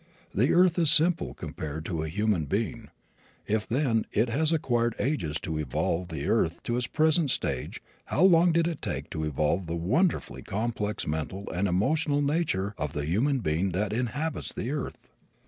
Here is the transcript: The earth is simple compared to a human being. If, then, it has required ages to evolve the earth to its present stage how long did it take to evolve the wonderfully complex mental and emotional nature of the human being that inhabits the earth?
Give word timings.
The 0.33 0.51
earth 0.51 0.79
is 0.79 0.89
simple 0.89 1.35
compared 1.35 1.85
to 1.85 2.01
a 2.01 2.07
human 2.09 2.45
being. 2.45 2.89
If, 3.45 3.67
then, 3.67 4.07
it 4.11 4.29
has 4.29 4.51
required 4.51 4.95
ages 4.97 5.39
to 5.41 5.59
evolve 5.59 6.07
the 6.07 6.27
earth 6.27 6.63
to 6.63 6.75
its 6.75 6.87
present 6.87 7.29
stage 7.29 7.83
how 8.05 8.23
long 8.23 8.51
did 8.51 8.67
it 8.67 8.81
take 8.81 9.11
to 9.11 9.23
evolve 9.23 9.67
the 9.67 9.75
wonderfully 9.75 10.41
complex 10.41 11.05
mental 11.05 11.47
and 11.51 11.67
emotional 11.67 12.23
nature 12.23 12.73
of 12.79 12.93
the 12.93 13.05
human 13.05 13.41
being 13.41 13.73
that 13.73 13.93
inhabits 13.93 14.51
the 14.51 14.71
earth? 14.71 15.07